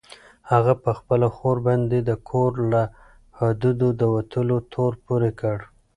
هغه 0.51 0.73
په 0.83 0.91
خپله 0.99 1.27
خور 1.35 1.57
باندې 1.67 1.97
د 2.03 2.11
کور 2.29 2.51
له 2.71 2.81
حدودو 3.39 3.89
د 4.01 4.03
وتلو 4.15 4.57
تور 4.73 4.93
پورې 5.05 5.31
کړ. 5.41 5.57